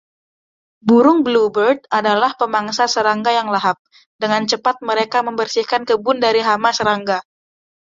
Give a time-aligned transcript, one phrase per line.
[0.87, 3.77] Burung Bluebird adalah pemangsa serangga yang lahap,
[4.21, 7.19] dengan cepat mereka membersihkan kebun dari hama serangga.